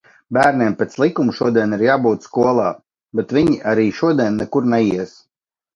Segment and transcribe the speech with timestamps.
[0.35, 2.67] Bērniem pēc likuma šodien ir jābūt skolā,
[3.21, 5.17] bet viņi arī šodien nekur neies.